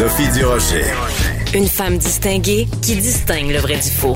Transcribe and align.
Sophie 0.00 0.32
Durocher. 0.32 0.84
Une 1.54 1.66
femme 1.66 1.98
distinguée 1.98 2.66
qui 2.80 2.96
distingue 2.96 3.50
le 3.50 3.58
vrai 3.58 3.74
du 3.74 3.90
faux. 3.90 4.14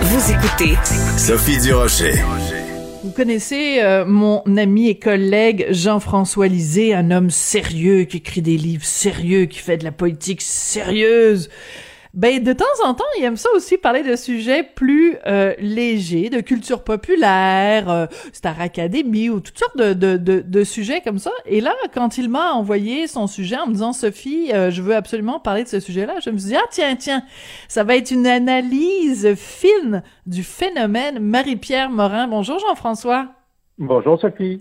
Vous 0.00 0.30
écoutez 0.30 0.76
Sophie 1.18 1.58
Durocher. 1.60 2.12
Vous 3.02 3.10
connaissez 3.10 3.80
euh, 3.80 4.04
mon 4.06 4.44
ami 4.56 4.88
et 4.90 4.96
collègue 4.96 5.66
Jean-François 5.70 6.46
Lisée, 6.46 6.94
un 6.94 7.10
homme 7.10 7.30
sérieux 7.30 8.04
qui 8.04 8.18
écrit 8.18 8.42
des 8.42 8.56
livres 8.56 8.84
sérieux, 8.84 9.46
qui 9.46 9.58
fait 9.58 9.78
de 9.78 9.84
la 9.84 9.90
politique 9.90 10.40
sérieuse. 10.40 11.50
Ben 12.14 12.42
de 12.42 12.52
temps 12.52 12.64
en 12.84 12.92
temps, 12.92 13.04
il 13.18 13.24
aime 13.24 13.38
ça 13.38 13.48
aussi 13.54 13.78
parler 13.78 14.02
de 14.02 14.16
sujets 14.16 14.62
plus 14.62 15.16
euh, 15.26 15.54
légers, 15.58 16.28
de 16.28 16.40
culture 16.40 16.84
populaire, 16.84 17.88
euh, 17.88 18.06
Star 18.34 18.60
Academy 18.60 19.30
ou 19.30 19.40
toutes 19.40 19.58
sortes 19.58 19.78
de, 19.78 19.94
de, 19.94 20.18
de, 20.18 20.44
de, 20.46 20.64
sujets 20.64 21.00
comme 21.00 21.18
ça. 21.18 21.30
Et 21.46 21.62
là, 21.62 21.72
quand 21.94 22.18
il 22.18 22.28
m'a 22.28 22.52
envoyé 22.52 23.06
son 23.06 23.26
sujet 23.26 23.56
en 23.56 23.66
me 23.66 23.72
disant 23.72 23.94
Sophie, 23.94 24.52
euh, 24.52 24.70
je 24.70 24.82
veux 24.82 24.94
absolument 24.94 25.40
parler 25.40 25.64
de 25.64 25.68
ce 25.68 25.80
sujet-là, 25.80 26.20
je 26.22 26.28
me 26.28 26.36
suis 26.36 26.50
dit 26.50 26.56
ah 26.56 26.66
tiens 26.70 26.96
tiens, 26.96 27.22
ça 27.66 27.82
va 27.82 27.96
être 27.96 28.10
une 28.10 28.26
analyse 28.26 29.34
fine 29.34 30.02
du 30.26 30.42
phénomène 30.42 31.18
Marie-Pierre 31.18 31.88
Morin. 31.88 32.28
Bonjour 32.28 32.58
Jean-François. 32.58 33.28
Bonjour 33.78 34.20
Sophie. 34.20 34.60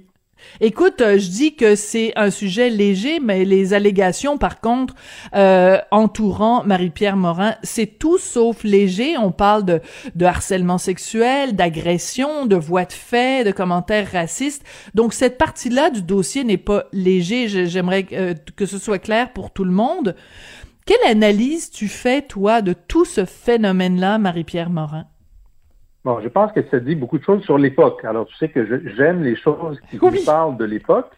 Écoute, 0.59 1.02
euh, 1.02 1.17
je 1.17 1.30
dis 1.30 1.56
que 1.56 1.75
c'est 1.75 2.14
un 2.16 2.30
sujet 2.30 2.70
léger, 2.70 3.20
mais 3.20 3.45
les 3.45 3.73
allégations, 3.73 4.38
par 4.38 4.59
contre, 4.59 4.94
euh, 5.36 5.78
entourant 5.92 6.64
Marie-Pierre 6.64 7.17
Morin, 7.17 7.56
c'est 7.64 7.98
tout 8.00 8.17
sauf 8.17 8.64
léger. 8.64 9.17
On 9.17 9.31
parle 9.31 9.66
de, 9.66 10.25
harcèlement 10.25 10.78
sexuel, 10.78 11.56
d'agression, 11.56 12.45
de 12.45 12.56
voix 12.56 12.86
de 12.86 12.94
fait, 12.94 13.44
de 13.44 13.52
commentaires 13.52 14.11
racistes. 14.11 14.64
Donc 14.94 15.14
cette 15.14 15.38
partie-là 15.38 15.89
du 15.89 16.02
dossier 16.02 16.44
n'est 16.44 16.58
pas 16.58 16.86
léger. 16.94 17.48
J'aimerais 17.67 18.05
euh, 18.14 18.33
que 18.55 18.66
ce 18.66 18.78
soit 18.78 19.00
clair 19.00 19.33
pour 19.33 19.52
tout 19.52 19.64
le 19.64 19.72
monde. 19.72 20.16
Quelle 20.86 21.09
analyse 21.09 21.70
tu 21.70 21.88
fais, 21.88 22.22
toi, 22.22 22.61
de 22.61 22.73
tout 22.73 23.05
ce 23.05 23.26
phénomène-là, 23.26 24.17
Marie-Pierre 24.17 24.70
Morin? 24.70 25.05
Bon, 26.04 26.20
je 26.20 26.30
pense 26.30 26.52
que 26.52 26.62
ça 26.72 26.80
dit 26.80 26.96
beaucoup 26.96 27.20
de 27.20 27.24
choses 27.24 27.44
sur 27.44 27.58
l'époque. 27.58 28.04
Alors, 28.06 28.26
tu 28.26 28.36
sais 28.36 28.50
que 28.50 28.66
j'aime 28.96 29.24
les 29.24 29.36
choses 29.36 29.80
qui 29.90 29.98
parlent 30.26 30.58
de 30.58 30.66
l'époque. 30.66 31.12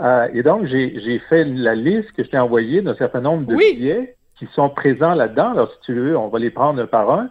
Euh, 0.00 0.28
et 0.32 0.42
donc, 0.42 0.64
j'ai 0.66 1.18
fait 1.28 1.44
la 1.44 1.74
liste 1.74 2.10
que 2.12 2.24
je 2.24 2.30
t'ai 2.30 2.38
envoyée 2.38 2.80
d'un 2.80 2.94
certain 2.94 3.20
nombre 3.20 3.46
de 3.46 3.54
billets 3.54 4.16
qui 4.36 4.46
sont 4.54 4.70
présents 4.70 5.14
là-dedans. 5.14 5.50
Alors, 5.52 5.70
si 5.72 5.80
tu 5.82 5.94
veux, 5.94 6.16
on 6.16 6.28
va 6.28 6.38
les 6.38 6.50
prendre 6.50 6.82
un 6.82 6.86
par 6.86 7.10
un. 7.10 7.28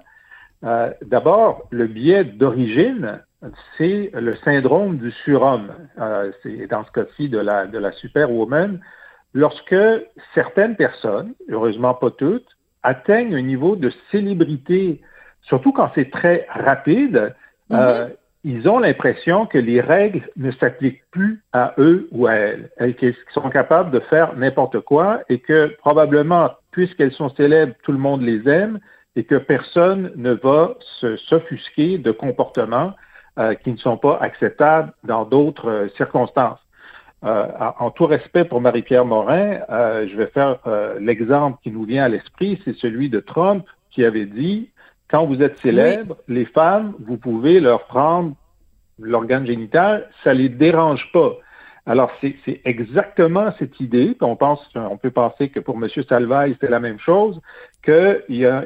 Euh, 0.63 0.91
D'abord, 1.03 1.67
le 1.71 1.87
biais 1.87 2.23
d'origine, 2.23 3.21
c'est 3.77 4.11
le 4.13 4.35
syndrome 4.37 4.97
du 4.97 5.11
surhomme. 5.11 5.71
Euh, 5.99 6.31
c'est 6.41 6.67
dans 6.67 6.85
ce 6.85 6.91
cas-ci 6.91 7.27
de 7.27 7.39
la, 7.39 7.65
de 7.65 7.77
la 7.77 7.91
superwoman. 7.91 8.79
Lorsque 9.33 9.75
certaines 10.35 10.75
personnes, 10.75 11.33
heureusement 11.49 11.95
pas 11.95 12.11
toutes, 12.11 12.47
atteignent 12.83 13.35
un 13.35 13.41
niveau 13.41 13.75
de 13.75 13.91
célébrité 14.11 15.01
surtout 15.43 15.71
quand 15.71 15.89
c'est 15.95 16.11
très 16.11 16.47
rapide, 16.49 17.33
euh, 17.71 18.07
mhm. 18.07 18.13
ils 18.43 18.69
ont 18.69 18.79
l'impression 18.79 19.45
que 19.45 19.57
les 19.57 19.81
règles 19.81 20.27
ne 20.35 20.51
s'appliquent 20.51 21.03
plus 21.11 21.41
à 21.53 21.73
eux 21.77 22.07
ou 22.11 22.27
à 22.27 22.33
elles, 22.33 22.69
elles 22.77 22.95
qu'ils 22.95 23.15
sont 23.33 23.49
capables 23.49 23.91
de 23.91 23.99
faire 23.99 24.35
n'importe 24.35 24.79
quoi 24.81 25.21
et 25.29 25.39
que 25.39 25.75
probablement, 25.77 26.51
puisqu'elles 26.71 27.13
sont 27.13 27.29
célèbres, 27.35 27.73
tout 27.83 27.91
le 27.91 27.97
monde 27.97 28.21
les 28.21 28.47
aime 28.49 28.79
et 29.15 29.23
que 29.23 29.35
personne 29.35 30.11
ne 30.15 30.31
va 30.31 30.75
s'offusquer 31.27 31.97
de 31.97 32.11
comportements 32.11 32.93
euh, 33.39 33.55
qui 33.55 33.71
ne 33.71 33.77
sont 33.77 33.97
pas 33.97 34.17
acceptables 34.21 34.93
dans 35.03 35.25
d'autres 35.25 35.69
euh, 35.69 35.89
circonstances. 35.97 36.59
Euh, 37.23 37.47
en 37.79 37.89
tout 37.89 38.05
respect 38.05 38.43
pour 38.43 38.59
Marie-Pierre 38.59 39.05
Morin, 39.05 39.59
je 39.69 40.13
vais 40.17 40.27
faire 40.27 40.59
l'exemple 40.99 41.57
qui 41.63 41.71
nous 41.71 41.85
vient 41.85 42.03
à 42.03 42.09
l'esprit, 42.09 42.61
c'est 42.65 42.75
celui 42.75 43.09
de 43.09 43.21
Trump 43.21 43.65
qui 43.91 44.03
avait 44.03 44.25
dit 44.25 44.69
quand 45.13 45.27
vous 45.27 45.43
êtes 45.43 45.59
célèbre, 45.59 46.17
les 46.27 46.45
femmes, 46.45 46.95
vous 47.05 47.17
pouvez 47.17 47.59
leur 47.59 47.85
prendre 47.85 48.33
l'organe 48.97 49.45
génital, 49.45 50.09
ça 50.23 50.33
les 50.33 50.49
dérange 50.49 51.07
pas. 51.13 51.33
Alors, 51.85 52.11
c'est 52.19 52.61
exactement 52.65 53.53
cette 53.59 53.79
idée, 53.79 54.15
qu'on 54.19 54.35
pense, 54.35 54.67
on 54.73 54.97
peut 54.97 55.11
penser 55.11 55.49
que 55.49 55.59
pour 55.59 55.75
M. 55.75 55.87
Salvaille, 56.09 56.57
c'est 56.59 56.69
la 56.69 56.79
même 56.79 56.97
chose, 56.97 57.39
qu'il 57.83 58.23
y, 58.29 58.45
a, 58.47 58.63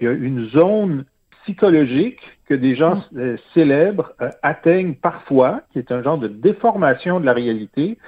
une 0.00 0.48
zone 0.48 1.04
psychologique 1.42 2.20
que 2.48 2.54
des 2.54 2.74
gens 2.74 2.96
mm. 3.12 3.18
euh, 3.18 3.36
célèbres 3.52 4.14
euh, 4.20 4.30
atteignent 4.42 4.94
parfois, 4.94 5.60
qui 5.72 5.78
est 5.78 5.92
un 5.92 6.02
genre 6.02 6.18
de 6.18 6.26
déformation 6.26 7.20
de 7.20 7.26
la 7.26 7.34
réalité, 7.34 7.98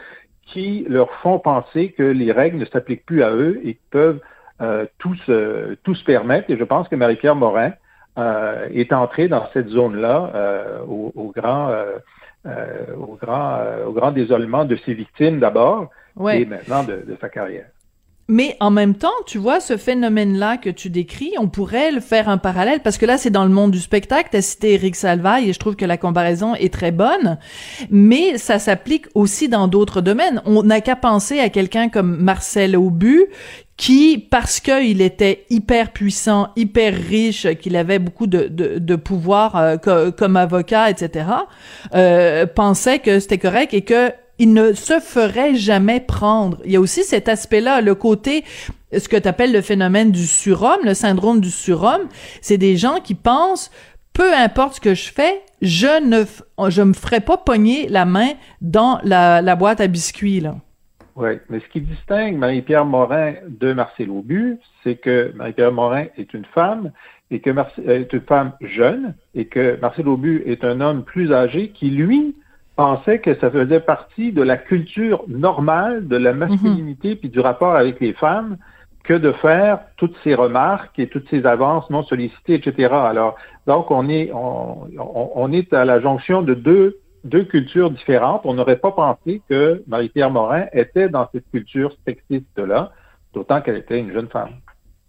qui 0.42 0.84
leur 0.88 1.12
font 1.22 1.38
penser 1.38 1.92
que 1.92 2.02
les 2.02 2.32
règles 2.32 2.58
ne 2.58 2.64
s'appliquent 2.64 3.06
plus 3.06 3.22
à 3.22 3.30
eux 3.30 3.60
et 3.62 3.78
peuvent 3.90 4.20
euh, 4.62 4.86
tous, 4.98 5.20
euh, 5.28 5.76
tous 5.82 6.02
permettre. 6.04 6.50
Et 6.50 6.56
je 6.56 6.64
pense 6.64 6.88
que 6.88 6.96
Marie-Pierre 6.96 7.36
Morin 7.36 7.72
euh, 8.18 8.68
est 8.72 8.92
entrée 8.92 9.28
dans 9.28 9.46
cette 9.52 9.68
zone-là 9.68 10.32
au, 10.88 11.12
au, 11.14 11.30
grand, 11.30 11.74
au, 12.46 13.18
grand, 13.20 13.58
au 13.86 13.92
grand 13.92 14.12
désolement 14.12 14.64
de 14.64 14.76
ses 14.76 14.94
victimes 14.94 15.40
d'abord 15.40 15.90
et 16.30 16.46
maintenant 16.46 16.84
de, 16.84 17.04
de 17.06 17.16
sa 17.20 17.28
carrière. 17.28 17.66
Mais 18.28 18.56
en 18.58 18.70
même 18.70 18.96
temps, 18.96 19.12
tu 19.26 19.38
vois, 19.38 19.60
ce 19.60 19.76
phénomène-là 19.76 20.56
que 20.56 20.68
tu 20.68 20.90
décris, 20.90 21.32
on 21.38 21.48
pourrait 21.48 21.92
le 21.92 22.00
faire 22.00 22.28
un 22.28 22.38
parallèle, 22.38 22.80
parce 22.80 22.98
que 22.98 23.06
là, 23.06 23.18
c'est 23.18 23.30
dans 23.30 23.44
le 23.44 23.50
monde 23.50 23.70
du 23.70 23.78
spectacle, 23.78 24.30
t'as 24.32 24.40
cité 24.40 24.74
Eric 24.74 24.96
Salvaille, 24.96 25.48
et 25.48 25.52
je 25.52 25.58
trouve 25.60 25.76
que 25.76 25.84
la 25.84 25.96
comparaison 25.96 26.56
est 26.56 26.72
très 26.72 26.90
bonne, 26.90 27.38
mais 27.88 28.36
ça 28.36 28.58
s'applique 28.58 29.06
aussi 29.14 29.48
dans 29.48 29.68
d'autres 29.68 30.00
domaines. 30.00 30.42
On 30.44 30.64
n'a 30.64 30.80
qu'à 30.80 30.96
penser 30.96 31.38
à 31.38 31.50
quelqu'un 31.50 31.88
comme 31.88 32.16
Marcel 32.16 32.76
Aubu, 32.76 33.26
qui, 33.76 34.18
parce 34.18 34.58
qu'il 34.58 35.02
était 35.02 35.44
hyper 35.50 35.92
puissant, 35.92 36.48
hyper 36.56 36.94
riche, 36.94 37.46
qu'il 37.60 37.76
avait 37.76 37.98
beaucoup 38.00 38.26
de, 38.26 38.48
de, 38.48 38.78
de 38.78 38.96
pouvoir 38.96 39.54
euh, 39.56 40.10
comme 40.10 40.36
avocat, 40.36 40.90
etc., 40.90 41.26
euh, 41.94 42.46
pensait 42.46 42.98
que 42.98 43.20
c'était 43.20 43.38
correct 43.38 43.72
et 43.74 43.82
que 43.82 44.10
il 44.38 44.52
ne 44.52 44.72
se 44.72 45.00
ferait 45.00 45.54
jamais 45.54 46.00
prendre. 46.00 46.58
Il 46.64 46.72
y 46.72 46.76
a 46.76 46.80
aussi 46.80 47.04
cet 47.04 47.28
aspect-là, 47.28 47.80
le 47.80 47.94
côté, 47.94 48.44
ce 48.92 49.08
que 49.08 49.16
tu 49.16 49.28
appelles 49.28 49.52
le 49.52 49.62
phénomène 49.62 50.10
du 50.10 50.26
surhomme, 50.26 50.84
le 50.84 50.94
syndrome 50.94 51.40
du 51.40 51.50
surhomme, 51.50 52.08
c'est 52.40 52.58
des 52.58 52.76
gens 52.76 53.00
qui 53.00 53.14
pensent, 53.14 53.70
peu 54.12 54.32
importe 54.34 54.74
ce 54.74 54.80
que 54.80 54.94
je 54.94 55.10
fais, 55.10 55.42
je 55.62 56.02
ne 56.02 56.24
je 56.70 56.82
me 56.82 56.92
ferai 56.92 57.20
pas 57.20 57.36
pogner 57.36 57.88
la 57.88 58.04
main 58.04 58.30
dans 58.60 58.98
la, 59.02 59.56
boîte 59.56 59.80
à 59.80 59.86
biscuits, 59.86 60.40
là. 60.40 60.56
Oui, 61.16 61.30
mais 61.48 61.60
ce 61.60 61.68
qui 61.72 61.80
distingue 61.80 62.36
Marie-Pierre 62.36 62.84
Morin 62.84 63.34
de 63.48 63.72
Marcel 63.72 64.10
Aubu, 64.10 64.58
c'est 64.84 64.96
que 64.96 65.32
Marie-Pierre 65.34 65.72
Morin 65.72 66.04
est 66.18 66.34
une 66.34 66.44
femme 66.44 66.92
et 67.30 67.40
que 67.40 67.48
Marcel, 67.48 67.84
euh, 67.88 68.00
est 68.00 68.12
une 68.12 68.20
femme 68.20 68.52
jeune 68.60 69.14
et 69.34 69.46
que 69.46 69.78
Marcel 69.80 70.08
Aubu 70.08 70.42
est 70.44 70.62
un 70.62 70.82
homme 70.82 71.04
plus 71.04 71.32
âgé 71.32 71.70
qui, 71.70 71.88
lui, 71.88 72.36
pensait 72.76 73.18
que 73.18 73.34
ça 73.40 73.50
faisait 73.50 73.80
partie 73.80 74.32
de 74.32 74.42
la 74.42 74.56
culture 74.56 75.24
normale 75.28 76.06
de 76.06 76.16
la 76.16 76.32
masculinité 76.32 77.10
mhm. 77.10 77.16
puis 77.16 77.28
du 77.30 77.40
rapport 77.40 77.74
avec 77.74 78.00
les 78.00 78.12
femmes 78.12 78.58
que 79.02 79.14
de 79.14 79.32
faire 79.32 79.80
toutes 79.96 80.16
ces 80.24 80.34
remarques 80.34 80.98
et 80.98 81.08
toutes 81.08 81.28
ces 81.30 81.46
avances 81.46 81.88
non 81.90 82.02
sollicitées, 82.02 82.54
etc. 82.54 82.92
Alors, 82.92 83.36
donc, 83.66 83.90
on 83.90 84.08
est, 84.08 84.30
on, 84.32 84.88
on 84.98 85.52
est 85.52 85.72
à 85.72 85.84
la 85.84 86.00
jonction 86.00 86.42
de 86.42 86.54
deux 86.54 86.98
deux 87.26 87.44
cultures 87.44 87.90
différentes. 87.90 88.42
On 88.44 88.54
n'aurait 88.54 88.78
pas 88.78 88.92
pensé 88.92 89.42
que 89.48 89.82
Marie-Pierre 89.86 90.30
Morin 90.30 90.66
était 90.72 91.08
dans 91.08 91.28
cette 91.32 91.48
culture 91.50 91.92
sexiste-là, 92.06 92.92
d'autant 93.34 93.60
qu'elle 93.60 93.76
était 93.76 93.98
une 93.98 94.12
jeune 94.12 94.28
femme. 94.28 94.50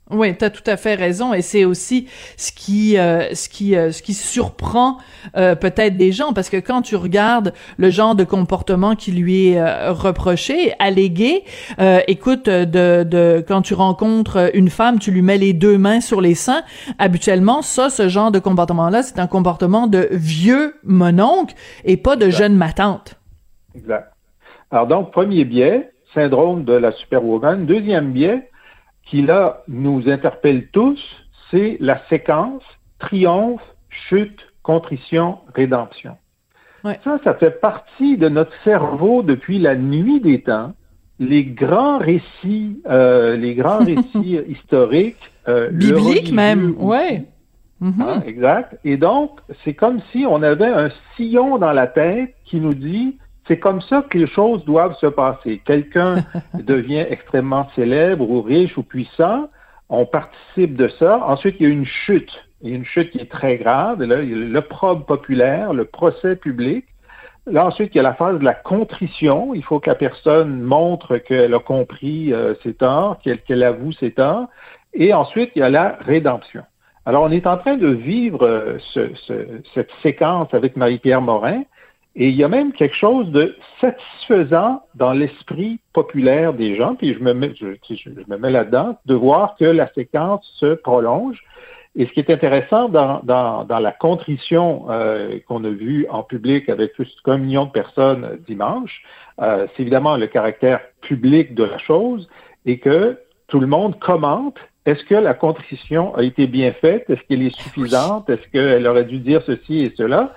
Oui, 0.10 0.38
tu 0.38 0.46
as 0.46 0.50
tout 0.50 0.64
à 0.66 0.78
fait 0.78 0.96
raison 0.96 1.34
et 1.34 1.42
c'est 1.42 1.66
aussi 1.66 2.08
ce 2.38 2.54
qui 2.54 2.98
euh, 2.98 3.34
ce 3.34 3.50
qui 3.50 3.76
euh, 3.76 3.92
ce 3.92 4.02
qui 4.02 4.14
surprend 4.14 5.00
euh, 5.36 5.54
peut-être 5.54 5.98
des 5.98 6.14
gens 6.14 6.32
parce 6.32 6.50
que 6.50 6.56
quand 6.56 6.82
tu 6.82 6.96
regardes 6.96 7.52
le 7.76 7.90
genre 7.90 8.16
de 8.16 8.24
comportement 8.24 8.96
qui 8.96 9.12
lui 9.12 9.50
est 9.50 9.90
reproché, 9.90 10.74
allégué, 10.80 11.44
écoute 12.08 12.46
de 12.46 13.04
de 13.04 13.44
quand 13.46 13.62
tu 13.62 13.74
rencontres 13.74 14.50
une 14.54 14.70
femme, 14.70 14.98
tu 14.98 15.12
lui 15.12 15.22
mets 15.22 15.38
les 15.38 15.52
deux 15.52 15.78
mains 15.78 16.00
sur 16.00 16.22
les 16.22 16.36
seins, 16.36 16.62
habituellement 17.00 17.62
ça 17.62 17.90
ce 17.90 18.08
genre 18.08 18.32
de 18.32 18.40
comportement 18.40 18.90
là, 18.90 19.04
c'est 19.04 19.20
un 19.20 19.28
comportement 19.28 19.88
de 19.88 20.08
vieux 20.12 20.76
mononcle 20.84 21.54
et 21.84 21.98
pas 21.98 22.16
de 22.16 22.30
jeune 22.30 22.56
matante. 22.56 23.20
Exact. 23.76 24.14
Alors 24.72 24.88
donc 24.88 25.12
premier 25.12 25.44
biais, 25.44 25.92
syndrome 26.14 26.64
de 26.64 26.74
la 26.74 26.94
superwoman, 26.94 27.66
deuxième 27.66 28.14
biais 28.14 28.50
qui 29.10 29.22
là 29.22 29.64
nous 29.68 30.10
interpelle 30.10 30.68
tous, 30.68 31.00
c'est 31.50 31.78
la 31.80 32.02
séquence 32.10 32.64
triomphe, 33.00 33.62
chute, 33.90 34.40
contrition, 34.64 35.40
rédemption. 35.56 36.18
Ça, 37.04 37.20
ça 37.24 37.34
fait 37.34 37.60
partie 37.60 38.18
de 38.18 38.30
notre 38.30 38.54
cerveau 38.64 39.22
depuis 39.22 39.60
la 39.60 39.76
nuit 39.76 40.22
des 40.22 40.42
temps. 40.42 40.74
Les 41.20 41.44
grands 41.44 41.98
récits, 41.98 42.82
euh, 42.88 43.36
les 43.36 43.56
grands 43.56 43.80
récits 43.84 44.40
historiques, 44.48 45.18
euh, 45.50 45.70
bibliques 45.70 46.32
même, 46.32 46.76
ouais. 46.78 47.26
Mm-hmm. 47.82 48.02
Hein, 48.02 48.24
exact. 48.26 48.80
Et 48.86 48.96
donc, 48.96 49.40
c'est 49.64 49.74
comme 49.74 50.00
si 50.12 50.26
on 50.26 50.42
avait 50.44 50.68
un 50.68 50.90
sillon 51.16 51.58
dans 51.58 51.74
la 51.74 51.88
tête 51.88 52.34
qui 52.46 52.60
nous 52.60 52.74
dit 52.74 53.18
c'est 53.48 53.60
comme 53.60 53.82
ça 53.82 54.04
que 54.10 54.18
les 54.18 54.28
choses 54.28 54.64
doivent 54.66 54.96
se 54.98 55.08
passer. 55.08 55.62
Quelqu'un 55.66 56.26
devient 56.54 57.06
extrêmement 57.10 57.68
célèbre 57.76 58.30
ou 58.30 58.42
riche 58.42 58.78
ou 58.78 58.84
puissant, 58.84 59.50
on 59.90 60.06
participe 60.06 60.76
de 60.76 60.88
ça. 61.00 61.24
Ensuite, 61.26 61.56
il 61.60 61.64
y 61.64 61.70
a 61.70 61.74
une 61.74 61.86
chute. 61.86 62.32
Il 62.62 62.70
y 62.70 62.74
a 62.74 62.76
une 62.76 62.86
chute 62.86 63.12
qui 63.12 63.20
est 63.20 63.32
très 63.32 63.58
grave. 63.58 64.04
Là, 64.04 64.22
il 64.22 64.30
y 64.30 64.34
a 64.34 64.38
l'opprobre 64.38 65.06
populaire, 65.06 65.74
le 65.74 65.86
procès 65.86 66.36
public. 66.36 66.86
Là, 67.46 67.66
ensuite, 67.66 67.96
il 67.96 67.98
y 67.98 68.00
a 68.02 68.04
la 68.04 68.14
phase 68.14 68.40
de 68.40 68.44
la 68.44 68.54
contrition. 68.54 69.54
Il 69.54 69.64
faut 69.64 69.80
que 69.80 69.90
la 69.90 69.96
personne 69.96 70.62
montre 70.62 71.18
qu'elle 71.18 71.54
a 71.54 71.60
compris 71.60 72.34
euh, 72.34 72.56
ses 72.64 72.74
torts, 72.74 73.20
qu'elle 73.22 73.64
avoue 73.64 73.94
ses 73.94 74.12
torts. 74.12 74.48
Et 74.94 75.14
ensuite, 75.14 75.52
il 75.56 75.60
y 75.60 75.62
a 75.62 75.70
la 75.70 75.98
rédemption. 76.02 76.64
Alors, 77.06 77.24
on 77.24 77.32
est 77.32 77.48
en 77.48 77.58
train 77.58 77.78
de 77.78 77.88
vivre 77.88 78.46
euh, 78.46 78.78
cette 79.74 79.92
séquence 80.04 80.54
avec 80.54 80.76
Marie-Pierre 80.76 81.22
Morin. 81.22 81.64
Et 82.20 82.30
il 82.30 82.36
y 82.36 82.44
a 82.44 82.48
même 82.48 82.74
quelque 82.74 82.96
chose 82.96 83.30
de 83.30 83.56
satisfaisant 83.80 84.82
dans 84.96 85.14
l'esprit 85.14 85.80
populaire 85.94 86.54
des 86.54 86.76
gens, 86.76 86.96
puis 86.96 87.14
je 87.14 87.20
me 87.20 87.34
mets, 87.34 87.54
je, 87.54 87.68
me 88.28 88.38
mets 88.38 88.50
là-dedans, 88.50 88.98
de 89.06 89.14
voir 89.14 89.56
que 89.56 89.66
la 89.66 89.88
séquence 89.94 90.44
se 90.56 90.74
prolonge. 90.74 91.44
Et 91.96 92.08
ce 92.08 92.12
qui 92.12 92.20
est 92.20 92.32
intéressant 92.32 92.90
dans, 92.90 93.22
dans, 93.24 93.80
la 93.80 93.92
contrition 93.92 94.88
euh, 94.90 95.40
qu'on 95.48 95.64
a 95.64 95.70
vue 95.70 96.08
en 96.10 96.24
public 96.24 96.70
avec 96.70 96.94
plus 96.94 97.08
qu'un 97.24 97.38
million 97.38 97.66
de 97.66 97.72
personnes 97.72 98.40
dimanche, 98.48 99.04
euh, 99.40 99.68
c'est 99.76 99.84
évidemment 99.84 100.18
le 100.18 100.26
caractère 100.26 100.80
public 101.02 101.54
de 101.54 101.66
la 101.66 101.78
chose 101.78 102.28
et 102.66 102.80
que 102.80 103.20
tout 103.48 103.60
le 103.60 103.68
monde 103.68 104.00
commente. 104.00 104.58
Est-ce 104.88 105.04
que 105.06 105.16
la 105.16 105.36
contrition 105.36 106.16
a 106.16 106.24
été 106.24 106.48
bien 106.48 106.72
faite? 106.72 107.10
Est-ce 107.10 107.22
qu'elle 107.28 107.44
est 107.44 107.56
suffisante? 107.56 108.30
Est-ce 108.30 108.48
qu'elle 108.52 108.88
aurait 108.88 109.06
dû 109.06 109.20
dire 109.20 109.42
ceci 109.46 109.80
et 109.80 109.94
cela? 109.96 110.34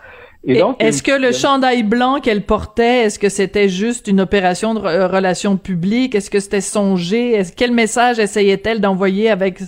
Est-ce 0.47 1.03
que 1.03 1.13
le 1.13 1.33
chandail 1.33 1.83
blanc 1.83 2.21
qu'elle 2.21 2.43
portait, 2.43 3.05
est-ce 3.05 3.19
que 3.19 3.29
c'était 3.29 3.69
juste 3.69 4.09
une 4.09 4.21
opération 4.21 4.75
de 4.75 4.81
relations 4.81 5.57
publiques? 5.57 6.15
Est-ce 6.15 6.31
que 6.31 6.41
c'était 6.41 6.63
songé? 6.63 7.43
Quel 7.57 7.73
message 7.73 8.19
essayait-elle 8.19 8.81
d'envoyer 8.81 9.31
avec 9.31 9.59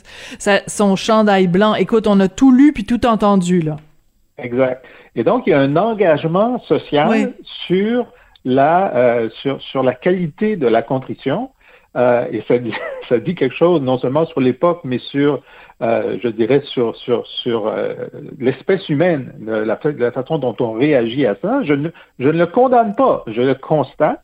son 0.66 0.96
chandail 0.96 1.46
blanc? 1.46 1.74
Écoute, 1.74 2.06
on 2.06 2.18
a 2.20 2.28
tout 2.28 2.52
lu 2.52 2.72
puis 2.72 2.84
tout 2.84 3.04
entendu, 3.06 3.60
là. 3.60 3.76
Exact. 4.38 4.84
Et 5.14 5.24
donc, 5.24 5.46
il 5.46 5.50
y 5.50 5.52
a 5.52 5.60
un 5.60 5.76
engagement 5.76 6.58
social 6.60 7.34
sur 7.66 8.06
la, 8.44 8.96
euh, 8.96 9.28
sur, 9.42 9.60
sur 9.60 9.82
la 9.82 9.94
qualité 9.94 10.56
de 10.56 10.66
la 10.66 10.82
contrition. 10.82 11.50
Euh, 11.94 12.26
et 12.32 12.42
ça 12.48 12.58
dit, 12.58 12.74
ça 13.08 13.18
dit 13.18 13.34
quelque 13.34 13.54
chose 13.54 13.80
non 13.82 13.98
seulement 13.98 14.24
sur 14.26 14.40
l'époque, 14.40 14.80
mais 14.84 14.98
sur 14.98 15.42
euh, 15.82 16.16
je 16.22 16.28
dirais, 16.28 16.62
sur, 16.66 16.94
sur, 16.96 17.26
sur 17.26 17.66
euh, 17.66 17.94
l'espèce 18.38 18.88
humaine, 18.88 19.34
la, 19.44 19.64
la, 19.64 20.12
façon 20.12 20.38
dont 20.38 20.54
on 20.60 20.72
réagit 20.72 21.26
à 21.26 21.34
ça. 21.42 21.62
Je 21.64 21.74
ne, 21.74 21.88
je 22.20 22.28
ne 22.28 22.38
le 22.38 22.46
condamne 22.46 22.94
pas, 22.94 23.24
je 23.26 23.42
le 23.42 23.54
constate. 23.54 24.20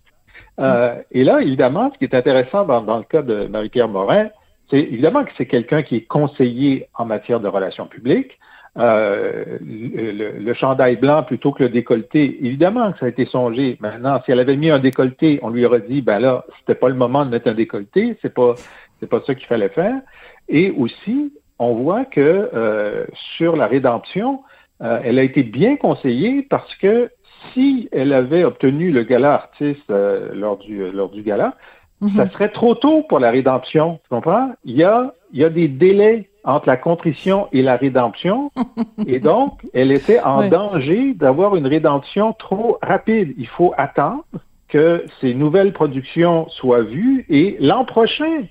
Euh, 0.60 0.94
et 1.10 1.24
là, 1.24 1.40
évidemment, 1.40 1.90
ce 1.92 1.98
qui 1.98 2.04
est 2.04 2.14
intéressant 2.14 2.64
dans, 2.64 2.82
dans 2.82 2.98
le 2.98 3.02
cas 3.02 3.22
de 3.22 3.46
Marie-Pierre 3.46 3.88
Morin, 3.88 4.28
c'est 4.70 4.78
évidemment 4.78 5.24
que 5.24 5.30
c'est 5.36 5.46
quelqu'un 5.46 5.82
qui 5.82 5.96
est 5.96 6.06
conseiller 6.06 6.86
en 6.94 7.06
matière 7.06 7.40
de 7.40 7.48
relations 7.48 7.86
publiques. 7.86 8.38
Euh, 8.78 9.58
le, 9.60 10.38
le, 10.38 10.54
chandail 10.54 10.96
blanc 10.96 11.24
plutôt 11.24 11.50
que 11.50 11.64
le 11.64 11.68
décolleté, 11.68 12.38
évidemment 12.46 12.92
que 12.92 12.98
ça 13.00 13.06
a 13.06 13.08
été 13.08 13.26
songé. 13.26 13.76
Maintenant, 13.80 14.20
si 14.24 14.30
elle 14.30 14.38
avait 14.38 14.56
mis 14.56 14.70
un 14.70 14.78
décolleté, 14.78 15.40
on 15.42 15.50
lui 15.50 15.64
aurait 15.64 15.80
dit, 15.80 16.00
ben 16.00 16.20
là, 16.20 16.44
c'était 16.60 16.78
pas 16.78 16.88
le 16.88 16.94
moment 16.94 17.24
de 17.26 17.30
mettre 17.30 17.48
un 17.48 17.54
décolleté, 17.54 18.16
c'est 18.22 18.32
pas, 18.32 18.54
c'est 19.00 19.08
pas 19.08 19.20
ça 19.26 19.34
qu'il 19.34 19.46
fallait 19.46 19.68
faire. 19.70 20.00
Et 20.48 20.70
aussi, 20.70 21.32
on 21.58 21.74
voit 21.74 22.04
que 22.04 22.50
euh, 22.54 23.04
sur 23.36 23.56
la 23.56 23.66
rédemption, 23.66 24.42
euh, 24.82 25.00
elle 25.02 25.18
a 25.18 25.22
été 25.22 25.42
bien 25.42 25.76
conseillée 25.76 26.46
parce 26.48 26.72
que 26.76 27.10
si 27.52 27.88
elle 27.92 28.12
avait 28.12 28.44
obtenu 28.44 28.90
le 28.90 29.02
gala 29.02 29.34
artiste 29.34 29.90
euh, 29.90 30.30
lors, 30.34 30.58
du, 30.58 30.90
lors 30.92 31.08
du 31.08 31.22
gala, 31.22 31.56
mhm. 32.00 32.16
ça 32.16 32.30
serait 32.30 32.50
trop 32.50 32.74
tôt 32.74 33.02
pour 33.08 33.18
la 33.18 33.30
rédemption. 33.30 34.00
Tu 34.04 34.08
comprends? 34.08 34.52
Il 34.64 34.76
y 34.76 34.84
a, 34.84 35.14
il 35.32 35.40
y 35.40 35.44
a 35.44 35.50
des 35.50 35.68
délais 35.68 36.28
entre 36.44 36.66
la 36.66 36.76
contrition 36.76 37.48
et 37.52 37.62
la 37.62 37.76
rédemption. 37.76 38.50
et 39.06 39.20
donc, 39.20 39.60
elle 39.74 39.92
était 39.92 40.20
en 40.20 40.48
danger 40.48 41.14
d'avoir 41.14 41.56
une 41.56 41.66
rédemption 41.66 42.32
trop 42.32 42.78
rapide. 42.82 43.34
Il 43.36 43.46
faut 43.46 43.74
attendre 43.76 44.24
que 44.68 45.04
ces 45.20 45.34
nouvelles 45.34 45.72
productions 45.72 46.48
soient 46.50 46.82
vues 46.82 47.24
et 47.28 47.56
l'an 47.60 47.84
prochain, 47.84 48.44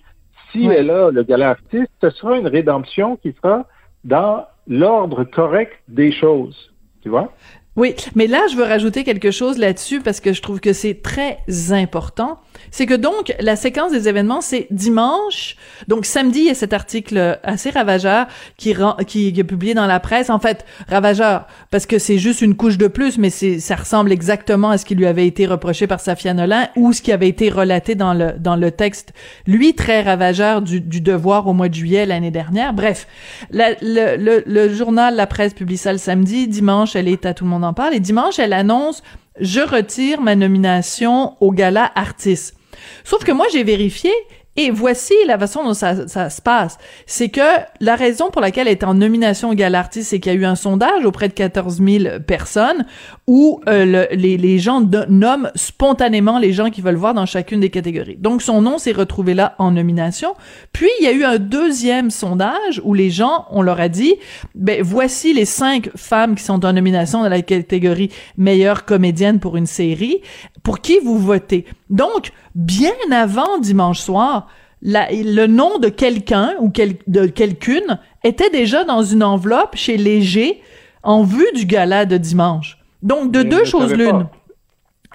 si 0.51 0.65
elle 0.65 0.89
a 0.89 1.11
le 1.11 1.23
gala 1.23 1.51
artiste, 1.51 1.91
ce 2.01 2.09
sera 2.09 2.37
une 2.37 2.47
rédemption 2.47 3.17
qui 3.17 3.33
sera 3.33 3.65
dans 4.03 4.45
l'ordre 4.67 5.23
correct 5.23 5.73
des 5.87 6.11
choses. 6.11 6.73
Tu 7.01 7.09
vois? 7.09 7.31
Oui, 7.75 7.95
mais 8.15 8.25
là, 8.25 8.41
je 8.49 8.55
veux 8.55 8.63
rajouter 8.63 9.03
quelque 9.03 9.29
chose 9.29 9.59
là-dessus 9.59 10.01
parce 10.01 10.19
que 10.19 10.33
je 10.33 10.41
trouve 10.41 10.59
que 10.59 10.73
c'est 10.73 11.01
très 11.01 11.37
important. 11.71 12.39
C'est 12.71 12.85
que 12.85 12.93
donc, 12.93 13.33
la 13.39 13.55
séquence 13.55 13.91
des 13.91 14.07
événements, 14.07 14.41
c'est 14.41 14.67
dimanche. 14.71 15.55
Donc, 15.87 16.05
samedi, 16.05 16.39
il 16.39 16.45
y 16.45 16.49
a 16.49 16.55
cet 16.55 16.73
article 16.73 17.39
assez 17.43 17.69
ravageur 17.69 18.27
qui, 18.57 18.71
est 18.71 19.43
publié 19.43 19.73
dans 19.73 19.85
la 19.85 19.99
presse. 19.99 20.29
En 20.29 20.39
fait, 20.39 20.65
ravageur, 20.87 21.47
parce 21.71 21.85
que 21.85 21.99
c'est 21.99 22.17
juste 22.17 22.41
une 22.41 22.55
couche 22.55 22.77
de 22.77 22.87
plus, 22.87 23.17
mais 23.17 23.29
ça 23.29 23.75
ressemble 23.75 24.11
exactement 24.11 24.69
à 24.69 24.77
ce 24.77 24.85
qui 24.85 24.95
lui 24.95 25.05
avait 25.05 25.27
été 25.27 25.45
reproché 25.45 25.87
par 25.87 25.99
Safia 25.99 26.33
Nolan 26.33 26.67
ou 26.75 26.93
ce 26.93 27.01
qui 27.01 27.11
avait 27.11 27.29
été 27.29 27.49
relaté 27.49 27.95
dans 27.95 28.13
le, 28.13 28.71
texte, 28.71 29.13
lui, 29.45 29.73
très 29.73 30.01
ravageur 30.01 30.61
du, 30.61 30.81
devoir 30.81 31.47
au 31.47 31.53
mois 31.53 31.69
de 31.69 31.73
juillet 31.73 32.05
l'année 32.05 32.31
dernière. 32.31 32.73
Bref, 32.73 33.07
le, 33.51 33.75
le, 33.81 34.43
le, 34.45 34.73
journal 34.73 35.15
La 35.15 35.27
Presse 35.27 35.53
publie 35.53 35.77
ça 35.77 35.91
le 35.91 35.97
samedi. 35.97 36.47
Dimanche, 36.47 36.95
elle 36.95 37.07
est 37.07 37.25
à 37.25 37.33
tout 37.33 37.43
le 37.43 37.49
monde 37.49 37.63
en 37.63 37.73
parle. 37.73 37.93
Et 37.93 37.99
dimanche, 37.99 38.39
elle 38.39 38.53
annonce 38.53 39.03
je 39.39 39.61
retire 39.61 40.21
ma 40.21 40.35
nomination 40.35 41.35
au 41.39 41.51
gala 41.51 41.91
artiste. 41.95 42.55
Sauf 43.03 43.23
que 43.23 43.31
moi, 43.31 43.45
j'ai 43.51 43.63
vérifié 43.63 44.11
et 44.57 44.71
voici 44.71 45.13
la 45.27 45.37
façon 45.37 45.63
dont 45.63 45.75
ça, 45.75 46.07
ça 46.07 46.31
se 46.31 46.41
passe. 46.41 46.79
C'est 47.05 47.29
que 47.29 47.41
la 47.79 47.95
raison 47.95 48.31
pour 48.31 48.41
laquelle 48.41 48.67
elle 48.67 48.73
est 48.73 48.83
en 48.83 48.95
nomination 48.95 49.51
au 49.51 49.53
Gala 49.53 49.79
Artiste, 49.79 50.09
c'est 50.09 50.19
qu'il 50.19 50.33
y 50.33 50.35
a 50.35 50.37
eu 50.37 50.45
un 50.45 50.55
sondage 50.55 51.05
auprès 51.05 51.27
de 51.27 51.33
14 51.33 51.79
000 51.79 52.19
personnes 52.25 52.85
où 53.27 53.61
euh, 53.69 54.07
les, 54.11 54.37
les, 54.37 54.57
gens 54.57 54.81
nomment 54.81 55.51
spontanément 55.53 56.39
les 56.39 56.53
gens 56.53 56.71
qui 56.71 56.81
veulent 56.81 56.95
voir 56.95 57.13
dans 57.13 57.27
chacune 57.27 57.59
des 57.59 57.69
catégories. 57.69 58.15
Donc 58.17 58.41
son 58.41 58.61
nom 58.61 58.79
s'est 58.79 58.93
retrouvé 58.93 59.35
là 59.35 59.53
en 59.59 59.71
nomination. 59.71 60.33
Puis 60.73 60.89
il 60.99 61.05
y 61.05 61.07
a 61.07 61.11
eu 61.11 61.23
un 61.23 61.37
deuxième 61.37 62.09
sondage 62.09 62.81
où 62.83 62.95
les 62.95 63.11
gens, 63.11 63.45
on 63.51 63.61
leur 63.61 63.79
a 63.79 63.89
dit, 63.89 64.15
ben 64.55 64.81
voici 64.81 65.33
les 65.33 65.45
cinq 65.45 65.91
femmes 65.95 66.33
qui 66.33 66.43
sont 66.43 66.65
en 66.65 66.73
nomination 66.73 67.21
dans 67.21 67.29
la 67.29 67.43
catégorie 67.43 68.11
meilleure 68.37 68.85
comédienne 68.85 69.39
pour 69.39 69.55
une 69.55 69.67
série. 69.67 70.21
Pour 70.63 70.81
qui 70.81 70.97
vous 70.99 71.19
votez? 71.19 71.65
Donc, 71.89 72.31
bien 72.55 72.91
avant 73.11 73.59
dimanche 73.59 73.99
soir, 73.99 74.46
le 74.87 75.47
nom 75.47 75.79
de 75.79 75.89
quelqu'un 75.89 76.55
ou 76.59 76.71
de 77.07 77.25
quelqu'une 77.27 77.99
était 78.23 78.49
déjà 78.49 78.83
dans 78.83 79.03
une 79.03 79.23
enveloppe 79.23 79.75
chez 79.75 79.97
Léger 79.97 80.61
en 81.03 81.23
vue 81.23 81.51
du 81.53 81.65
gala 81.65 82.05
de 82.05 82.17
dimanche. 82.17 82.77
Donc, 83.03 83.31
de 83.31 83.43
deux 83.43 83.65
choses 83.65 83.93
l'une. 83.93 84.27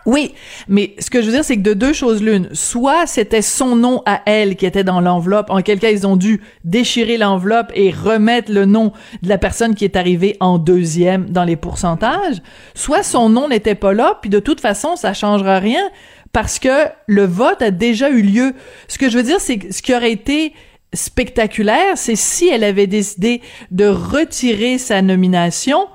Oui, 0.04 0.34
mais 0.66 0.94
ce 0.98 1.10
que 1.10 1.20
je 1.20 1.26
veux 1.26 1.32
dire, 1.32 1.44
c'est 1.44 1.56
que 1.56 1.62
de 1.62 1.74
deux 1.74 1.92
choses 1.92 2.22
l'une, 2.22 2.48
soit 2.52 3.06
c'était 3.06 3.42
son 3.42 3.76
nom 3.76 4.02
à 4.04 4.22
elle 4.26 4.56
qui 4.56 4.66
était 4.66 4.82
dans 4.82 5.00
l'enveloppe, 5.00 5.48
en 5.48 5.62
quel 5.62 5.78
cas 5.78 5.90
ils 5.90 6.06
ont 6.06 6.16
dû 6.16 6.40
déchirer 6.64 7.18
l'enveloppe 7.18 7.70
et 7.74 7.92
remettre 7.92 8.50
le 8.50 8.64
nom 8.64 8.92
de 9.22 9.28
la 9.28 9.38
personne 9.38 9.76
qui 9.76 9.84
est 9.84 9.94
arrivée 9.94 10.36
en 10.40 10.58
deuxième 10.58 11.30
dans 11.30 11.44
les 11.44 11.54
pourcentages, 11.54 12.42
soit 12.74 13.04
son 13.04 13.28
nom 13.28 13.48
n'était 13.48 13.76
pas 13.76 13.92
là, 13.92 14.18
puis 14.20 14.30
de 14.30 14.40
toute 14.40 14.60
façon, 14.60 14.96
ça 14.96 15.14
changera 15.14 15.60
rien, 15.60 15.88
parce 16.32 16.58
que 16.58 16.88
le 17.06 17.24
vote 17.24 17.62
a 17.62 17.70
déjà 17.70 18.10
eu 18.10 18.22
lieu. 18.22 18.54
Ce 18.88 18.98
que 18.98 19.08
je 19.08 19.16
veux 19.16 19.22
dire, 19.22 19.40
c'est 19.40 19.58
que 19.58 19.72
ce 19.72 19.82
qui 19.82 19.94
aurait 19.94 20.12
été 20.12 20.52
spectaculaire, 20.92 21.96
c'est 21.96 22.16
si 22.16 22.48
elle 22.48 22.64
avait 22.64 22.88
décidé 22.88 23.40
de 23.70 23.86
retirer 23.86 24.78
sa 24.78 25.00
nomination 25.00 25.86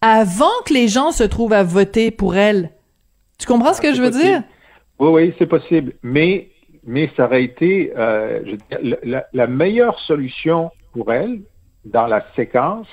avant 0.00 0.52
que 0.66 0.74
les 0.74 0.86
gens 0.86 1.12
se 1.12 1.24
trouvent 1.24 1.54
à 1.54 1.62
voter 1.62 2.10
pour 2.10 2.36
elle. 2.36 2.73
Tu 3.38 3.46
comprends 3.46 3.72
ce 3.72 3.80
que 3.80 3.94
je 3.94 4.02
veux 4.02 4.10
dire? 4.10 4.42
Oui, 4.98 5.10
oui, 5.10 5.34
c'est 5.38 5.46
possible. 5.46 5.92
Mais, 6.02 6.48
mais 6.86 7.10
ça 7.16 7.24
aurait 7.24 7.44
été 7.44 7.92
euh, 7.96 8.56
la, 9.02 9.26
la, 9.32 9.46
meilleure 9.46 9.98
solution 10.00 10.70
pour 10.92 11.12
elle 11.12 11.40
dans 11.84 12.06
la 12.06 12.24
séquence, 12.36 12.86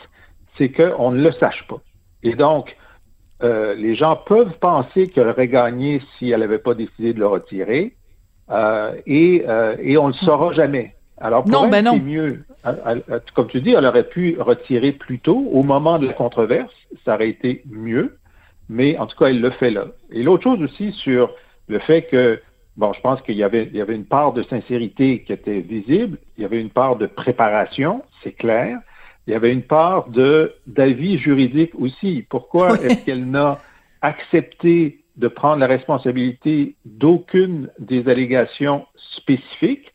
c'est 0.57 0.69
qu'on 0.69 1.12
ne 1.12 1.21
le 1.21 1.31
sache 1.33 1.65
pas. 1.67 1.79
Et 2.24 2.36
donc, 2.36 2.75
euh, 3.43 3.74
les 3.74 3.95
gens 3.95 4.15
peuvent 4.15 4.57
penser 4.60 5.07
qu'elle 5.07 5.27
aurait 5.27 5.48
gagné 5.48 6.01
si 6.17 6.29
elle 6.29 6.41
n'avait 6.41 6.60
pas 6.60 6.75
décidé 6.75 7.13
de 7.13 7.19
le 7.19 7.27
retirer, 7.27 7.95
euh, 8.51 8.93
et, 9.07 9.43
euh, 9.48 9.75
et 9.81 9.98
on 9.98 10.10
ne 10.10 10.13
le 10.13 10.25
saura 10.25 10.53
jamais. 10.53 10.95
Alors, 11.17 11.43
pour 11.43 11.51
non, 11.51 11.69
ben 11.69 11.86
non. 11.86 11.98
mieux. 11.98 12.43
Comme 13.33 13.48
tu 13.48 13.62
dis, 13.62 13.71
elle 13.71 13.86
aurait 13.86 14.07
pu 14.07 14.38
retirer 14.39 14.91
plus 14.91 15.19
tôt, 15.19 15.48
au 15.51 15.63
moment 15.63 16.00
de 16.00 16.07
la 16.07 16.13
controverse, 16.13 16.74
ça 17.05 17.15
aurait 17.15 17.29
été 17.29 17.63
mieux, 17.69 18.17
mais 18.71 18.97
en 18.97 19.05
tout 19.05 19.17
cas, 19.17 19.25
elle 19.25 19.41
le 19.41 19.49
fait 19.51 19.69
là. 19.69 19.87
Et 20.11 20.23
l'autre 20.23 20.43
chose 20.43 20.61
aussi 20.63 20.93
sur 20.93 21.29
le 21.67 21.79
fait 21.79 22.03
que, 22.03 22.41
bon, 22.77 22.93
je 22.93 23.01
pense 23.01 23.21
qu'il 23.21 23.35
y 23.35 23.43
avait, 23.43 23.67
il 23.69 23.75
y 23.75 23.81
avait 23.81 23.95
une 23.95 24.05
part 24.05 24.31
de 24.31 24.43
sincérité 24.43 25.23
qui 25.23 25.33
était 25.33 25.59
visible, 25.59 26.17
il 26.37 26.43
y 26.43 26.45
avait 26.45 26.61
une 26.61 26.69
part 26.69 26.95
de 26.95 27.05
préparation, 27.05 28.01
c'est 28.23 28.31
clair, 28.31 28.79
il 29.27 29.33
y 29.33 29.35
avait 29.35 29.51
une 29.51 29.61
part 29.61 30.07
de 30.09 30.53
d'avis 30.67 31.17
juridique 31.17 31.73
aussi. 31.77 32.25
Pourquoi 32.29 32.81
est-ce 32.81 33.03
qu'elle 33.05 33.29
n'a 33.29 33.59
accepté 34.01 35.03
de 35.17 35.27
prendre 35.27 35.57
la 35.57 35.67
responsabilité 35.67 36.75
d'aucune 36.85 37.69
des 37.77 38.07
allégations 38.07 38.85
spécifiques? 39.17 39.91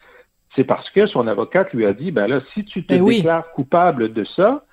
C'est 0.54 0.64
parce 0.64 0.90
que 0.90 1.06
son 1.06 1.26
avocate 1.28 1.72
lui 1.72 1.86
a 1.86 1.94
dit, 1.94 2.10
ben 2.10 2.26
là, 2.26 2.40
si 2.52 2.62
tu 2.66 2.84
te 2.84 2.92
Ben 2.92 3.00
oui. 3.00 3.16
déclares 3.16 3.50
coupable 3.52 4.12
de 4.12 4.24
ça, 4.24 4.66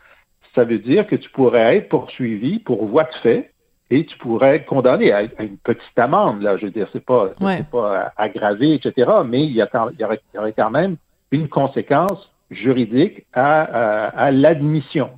ça 0.56 0.66
veut 0.66 0.80
dire 0.80 1.08
que 1.08 1.16
tu 1.16 1.30
pourrais 1.30 1.78
être 1.78 1.88
poursuivi 1.88 2.60
pour 2.60 2.86
voie 2.86 3.06
de 3.06 3.16
fait 3.24 3.53
et 3.94 4.06
tu 4.06 4.18
pourrais 4.18 4.56
être 4.58 4.66
condamné 4.66 5.12
à, 5.12 5.20
à 5.38 5.44
une 5.44 5.58
petite 5.58 5.98
amende, 5.98 6.42
là, 6.42 6.58
je 6.58 6.66
veux 6.66 6.72
dire, 6.72 6.88
c'est 6.94 7.06
pas, 7.06 7.30
Ouais. 7.40 7.64
pas 7.72 8.12
aggravé, 8.18 8.74
etc., 8.74 8.92
mais 9.26 9.44
il 9.44 9.52
y, 9.52 9.62
a 9.62 9.68
quand, 9.68 9.90
il, 9.94 10.00
y 10.02 10.04
aurait, 10.06 10.20
il 10.34 10.38
y 10.38 10.40
aurait 10.40 10.54
quand 10.62 10.72
même 10.72 10.96
une 11.32 11.48
conséquence 11.48 12.22
juridique 12.50 13.26
à, 13.34 13.62
à, 13.62 14.08
à 14.26 14.32
l'admission. 14.32 15.10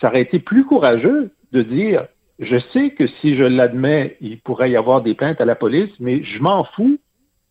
Ça 0.00 0.08
aurait 0.08 0.22
été 0.22 0.38
plus 0.38 0.64
courageux 0.64 1.30
de 1.52 1.62
dire, 1.62 2.06
je 2.38 2.56
sais 2.72 2.90
que 2.90 3.06
si 3.20 3.36
je 3.36 3.44
l'admets, 3.44 4.16
il 4.20 4.40
pourrait 4.40 4.70
y 4.70 4.76
avoir 4.76 5.00
des 5.02 5.14
plaintes 5.14 5.40
à 5.40 5.44
la 5.44 5.54
police, 5.54 5.90
mais 6.00 6.22
je 6.24 6.40
m'en 6.42 6.64
fous. 6.64 6.98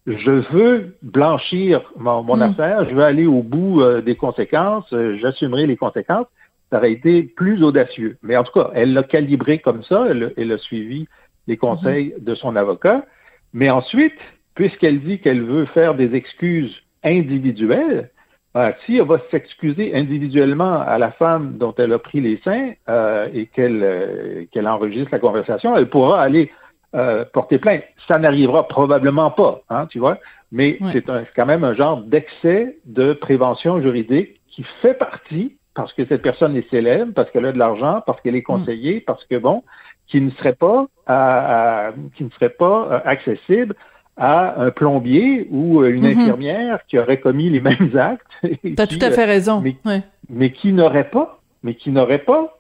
Je 0.08 0.31
veux 0.31 0.96
blanchir 1.03 1.81
mon, 1.96 2.24
mon 2.24 2.38
Mm. 2.38 2.41
affaire, 2.50 2.89
je 2.89 2.96
veux 2.96 3.03
aller 3.03 3.27
au 3.27 3.43
bout 3.43 3.81
euh, 3.81 4.01
des 4.01 4.15
conséquences, 4.15 4.91
euh, 4.93 5.17
j'assumerai 5.22 5.67
les 5.67 5.77
conséquences. 5.77 6.25
Ça 6.71 6.77
aurait 6.77 6.93
été 6.93 7.23
plus 7.23 7.63
audacieux. 7.63 8.17
Mais 8.23 8.35
en 8.37 8.43
tout 8.43 8.53
cas, 8.53 8.71
elle 8.73 8.93
l'a 8.93 9.03
calibré 9.03 9.59
comme 9.59 9.83
ça, 9.83 10.07
elle, 10.09 10.23
a- 10.23 10.29
elle 10.37 10.51
a 10.53 10.57
suivi 10.57 11.05
les 11.47 11.57
conseils 11.57 12.13
de 12.19 12.33
son 12.33 12.55
avocat. 12.55 13.05
Mais 13.53 13.69
ensuite, 13.69 14.17
puisqu'elle 14.55 15.01
dit 15.01 15.19
qu'elle 15.19 15.43
veut 15.43 15.65
faire 15.65 15.95
des 15.95 16.15
excuses 16.15 16.73
individuelles, 17.03 18.09
euh, 18.57 18.71
si 18.85 18.97
elle 18.97 19.05
va 19.07 19.19
s'excuser 19.31 19.95
individuellement 19.95 20.81
à 20.81 20.97
la 20.97 21.11
femme 21.11 21.57
dont 21.57 21.73
elle 21.77 21.93
a 21.93 21.99
pris 21.99 22.19
les 22.21 22.37
seins 22.43 22.71
euh, 22.89 23.27
et 23.33 23.45
qu'elle 23.45 23.81
euh, 23.81 24.43
qu'elle 24.51 24.67
enregistre 24.67 25.09
la 25.11 25.19
conversation, 25.19 25.75
elle 25.77 25.89
pourra 25.89 26.21
aller 26.21 26.51
euh, 26.95 27.23
porter 27.33 27.57
plainte. 27.59 27.83
Ça 28.07 28.19
n'arrivera 28.19 28.67
probablement 28.67 29.31
pas, 29.31 29.61
hein, 29.69 29.87
tu 29.87 29.99
vois, 29.99 30.17
mais 30.51 30.77
Ouais. 30.81 30.89
c'est 30.91 31.05
quand 31.35 31.45
même 31.45 31.63
un 31.63 31.73
genre 31.73 32.01
d'excès 32.01 32.77
de 32.85 33.13
prévention 33.13 33.81
juridique 33.81 34.41
qui 34.49 34.63
fait 34.81 34.95
partie, 34.95 35.55
parce 35.73 35.93
que 35.93 36.05
cette 36.05 36.21
personne 36.21 36.55
est 36.55 36.69
célèbre, 36.69 37.13
parce 37.13 37.29
qu'elle 37.31 37.45
a 37.45 37.51
de 37.51 37.57
l'argent, 37.59 38.01
parce 38.05 38.19
qu'elle 38.21 38.35
est 38.35 38.41
conseillée, 38.43 38.99
parce 39.01 39.23
que 39.25 39.37
bon, 39.37 39.63
qui 40.07 40.19
ne 40.21 40.29
serait 40.31 40.53
pas 40.55 40.87
à- 41.07 41.87
à- 41.87 41.91
qui 42.15 42.23
ne 42.25 42.29
serait 42.31 42.49
pas 42.49 42.87
euh, 42.91 42.99
accessible 43.05 43.75
à 44.17 44.61
un 44.61 44.71
plombier 44.71 45.47
ou 45.49 45.81
euh, 45.81 45.89
une 45.93 46.05
Mhm. 46.07 46.19
infirmière 46.19 46.79
qui 46.87 46.99
aurait 46.99 47.19
commis 47.21 47.49
les 47.49 47.61
mêmes 47.61 47.91
actes. 47.97 48.27
T'as 48.75 48.87
tout 48.87 48.99
à 49.01 49.11
fait 49.11 49.25
raison. 49.25 49.61
mais- 49.61 49.77
Ouais. 49.85 50.01
mais 50.29 50.51
qui 50.51 50.73
n'aurait 50.73 51.09
pas, 51.09 51.39
mais 51.63 51.75
qui 51.75 51.89
n'aurait 51.91 52.19
pas 52.25 52.57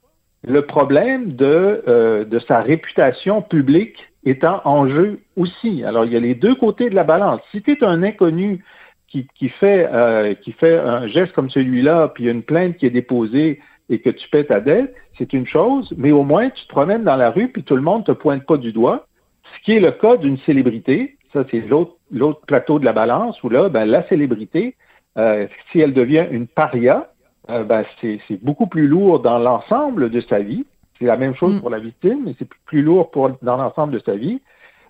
le 0.47 0.61
problème 0.65 1.33
de, 1.33 1.83
euh, 1.87 2.23
de 2.25 2.39
sa 2.39 2.61
réputation 2.61 3.41
publique 3.41 3.97
étant 4.25 4.61
en 4.65 4.87
jeu 4.87 5.19
aussi. 5.35 5.83
Alors, 5.83 6.05
il 6.05 6.13
y 6.13 6.15
a 6.15 6.19
les 6.19 6.35
deux 6.35 6.55
côtés 6.55 6.89
de 6.89 6.95
la 6.95 7.03
balance. 7.03 7.41
Si 7.51 7.61
tu 7.61 7.71
es 7.73 7.83
un 7.83 8.01
inconnu 8.03 8.63
qui, 9.11 9.27
qui, 9.35 9.49
fait, 9.49 9.89
euh, 9.91 10.33
qui 10.35 10.53
fait 10.53 10.77
un 10.77 11.07
geste 11.07 11.33
comme 11.33 11.49
celui-là, 11.49 12.09
puis 12.09 12.23
il 12.23 12.27
y 12.27 12.29
a 12.29 12.33
une 12.33 12.43
plainte 12.43 12.77
qui 12.77 12.85
est 12.85 12.91
déposée 12.91 13.59
et 13.89 13.99
que 13.99 14.09
tu 14.09 14.29
paies 14.29 14.45
ta 14.45 14.61
dette, 14.61 14.95
c'est 15.17 15.33
une 15.33 15.45
chose, 15.45 15.93
mais 15.97 16.11
au 16.11 16.23
moins 16.23 16.49
tu 16.49 16.63
te 16.63 16.69
promènes 16.69 17.03
dans 17.03 17.17
la 17.17 17.29
rue, 17.29 17.49
puis 17.49 17.63
tout 17.63 17.75
le 17.75 17.81
monde 17.81 18.05
te 18.05 18.13
pointe 18.13 18.45
pas 18.45 18.57
du 18.57 18.71
doigt, 18.71 19.07
ce 19.43 19.65
qui 19.65 19.73
est 19.73 19.81
le 19.81 19.91
cas 19.91 20.15
d'une 20.15 20.37
célébrité. 20.39 21.17
Ça, 21.33 21.43
c'est 21.51 21.59
l'autre 21.59 21.97
l'autre 22.09 22.41
plateau 22.45 22.79
de 22.79 22.85
la 22.85 22.93
balance, 22.93 23.41
où 23.43 23.49
là, 23.49 23.69
ben, 23.69 23.85
la 23.85 24.07
célébrité, 24.07 24.75
euh, 25.17 25.47
si 25.71 25.79
elle 25.79 25.93
devient 25.93 26.25
une 26.31 26.47
paria, 26.47 27.09
euh, 27.49 27.63
ben, 27.63 27.83
c'est 27.99 28.19
c'est 28.27 28.41
beaucoup 28.41 28.67
plus 28.67 28.87
lourd 28.87 29.19
dans 29.19 29.39
l'ensemble 29.39 30.09
de 30.09 30.21
sa 30.21 30.39
vie. 30.39 30.65
C'est 30.99 31.05
la 31.05 31.17
même 31.17 31.35
chose 31.35 31.55
Mm. 31.55 31.59
pour 31.59 31.69
la 31.69 31.79
victime, 31.79 32.23
mais 32.25 32.35
c'est 32.37 32.47
plus 32.65 32.81
lourd 32.81 33.11
pour, 33.11 33.29
dans 33.41 33.57
l'ensemble 33.57 33.93
de 33.93 33.99
sa 33.99 34.15
vie. 34.15 34.41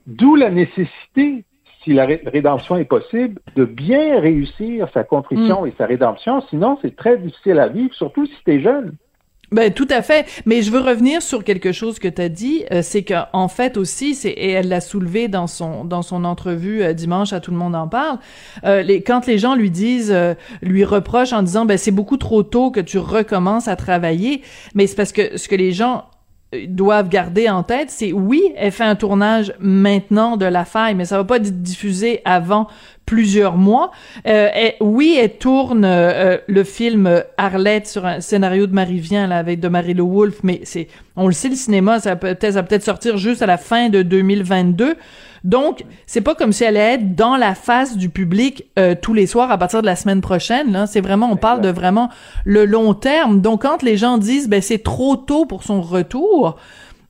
D'où 0.07 0.35
la 0.35 0.49
nécessité, 0.49 1.43
si 1.83 1.93
la 1.93 2.05
ré- 2.05 2.21
rédemption 2.25 2.77
est 2.77 2.85
possible, 2.85 3.39
de 3.55 3.65
bien 3.65 4.19
réussir 4.19 4.87
sa 4.93 5.03
contrition 5.03 5.65
et 5.65 5.73
sa 5.77 5.85
rédemption. 5.85 6.41
Sinon, 6.49 6.77
c'est 6.81 6.95
très 6.95 7.17
difficile 7.17 7.59
à 7.59 7.67
vivre, 7.67 7.93
surtout 7.93 8.25
si 8.25 8.33
tu 8.45 8.53
es 8.53 8.61
jeune. 8.61 8.93
Ben 9.53 9.73
tout 9.73 9.87
à 9.89 10.01
fait, 10.01 10.25
mais 10.45 10.61
je 10.61 10.71
veux 10.71 10.79
revenir 10.79 11.21
sur 11.21 11.43
quelque 11.43 11.73
chose 11.73 11.99
que 11.99 12.07
tu 12.07 12.21
as 12.21 12.29
dit, 12.29 12.63
euh, 12.71 12.81
c'est 12.81 13.03
que 13.03 13.15
en 13.33 13.49
fait 13.49 13.75
aussi, 13.75 14.15
c'est 14.15 14.29
et 14.29 14.51
elle 14.51 14.69
l'a 14.69 14.79
soulevé 14.79 15.27
dans 15.27 15.45
son 15.47 15.83
dans 15.83 16.03
son 16.03 16.23
entrevue 16.23 16.81
euh, 16.83 16.93
dimanche 16.93 17.33
à 17.33 17.41
tout 17.41 17.51
le 17.51 17.57
monde 17.57 17.75
en 17.75 17.89
parle. 17.89 18.19
euh, 18.63 18.81
les, 18.81 19.01
quand 19.01 19.27
les 19.27 19.37
gens 19.37 19.55
lui 19.55 19.69
disent, 19.69 20.13
euh, 20.13 20.35
lui 20.61 20.85
reprochent 20.85 21.33
en 21.33 21.43
disant, 21.43 21.65
ben 21.65 21.77
c'est 21.77 21.91
beaucoup 21.91 22.15
trop 22.15 22.43
tôt 22.43 22.71
que 22.71 22.79
tu 22.79 22.97
recommences 22.97 23.67
à 23.67 23.75
travailler, 23.75 24.41
mais 24.73 24.87
c'est 24.87 24.95
parce 24.95 25.11
que 25.11 25.37
ce 25.37 25.49
que 25.49 25.55
les 25.55 25.73
gens 25.73 26.05
doivent 26.67 27.09
garder 27.09 27.49
en 27.49 27.63
tête, 27.63 27.89
c'est 27.89 28.11
oui, 28.11 28.53
elle 28.57 28.71
fait 28.71 28.83
un 28.83 28.95
tournage 28.95 29.53
maintenant 29.59 30.37
de 30.37 30.45
la 30.45 30.65
faille, 30.65 30.95
mais 30.95 31.05
ça 31.05 31.17
va 31.17 31.23
pas 31.23 31.37
être 31.37 31.61
diffusé 31.61 32.21
avant 32.25 32.67
plusieurs 33.15 33.57
mois. 33.57 33.91
Euh, 34.25 34.47
elle- 34.53 34.75
oui, 34.79 35.17
elle 35.21 35.37
tourne 35.37 35.83
euh, 35.83 35.87
euh, 36.35 36.37
le 36.47 36.63
film 36.63 37.21
Arlette 37.37 37.85
sur 37.87 38.05
un 38.05 38.21
scénario 38.21 38.67
de 38.67 38.73
Marie 38.73 38.99
Vien 38.99 39.27
là, 39.27 39.37
avec 39.37 39.59
de 39.59 39.67
Marie-Lou 39.67 40.07
Wolfe, 40.09 40.39
mais 40.43 40.61
c'est, 40.63 40.87
on 41.17 41.27
le 41.27 41.33
sait, 41.33 41.49
le 41.49 41.55
cinéma, 41.55 41.99
ça 41.99 42.15
peut 42.15 42.29
peut-être, 42.29 42.53
ça 42.53 42.61
va 42.61 42.63
peut-être 42.63 42.85
sortir 42.85 43.17
juste 43.17 43.41
à 43.41 43.45
la 43.47 43.57
fin 43.57 43.89
de 43.89 44.01
2022. 44.01 44.95
Donc, 45.43 45.83
c'est 46.05 46.21
pas 46.21 46.35
comme 46.35 46.53
si 46.53 46.63
elle 46.63 46.77
allait 46.77 46.93
être 46.95 47.15
dans 47.15 47.35
la 47.35 47.53
face 47.53 47.97
du 47.97 48.07
public 48.07 48.63
euh, 48.79 48.95
tous 48.99 49.13
les 49.13 49.25
soirs 49.27 49.51
à 49.51 49.57
partir 49.57 49.81
de 49.81 49.87
la 49.87 49.97
semaine 49.97 50.21
prochaine. 50.21 50.71
Là, 50.71 50.87
c'est 50.87 51.01
vraiment, 51.01 51.29
on 51.29 51.35
parle 51.35 51.59
de 51.59 51.69
vraiment 51.69 52.09
le 52.45 52.63
long 52.63 52.93
terme. 52.93 53.41
Donc, 53.41 53.63
quand 53.63 53.83
les 53.83 53.97
gens 53.97 54.17
disent, 54.19 54.47
ben 54.47 54.61
c'est 54.61 54.81
trop 54.83 55.17
tôt 55.17 55.45
pour 55.45 55.63
son 55.63 55.81
retour, 55.81 56.55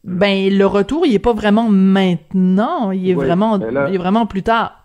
ben 0.04 0.50
le 0.52 0.66
retour, 0.66 1.06
il 1.06 1.14
est 1.14 1.20
pas 1.20 1.34
vraiment 1.34 1.70
maintenant, 1.70 2.90
il 2.90 3.08
est 3.08 3.14
Oui, 3.14 3.24
vraiment, 3.26 3.58
là- 3.58 3.86
il 3.90 3.94
est 3.96 4.00
vraiment 4.00 4.26
plus 4.26 4.42
tard. 4.44 4.78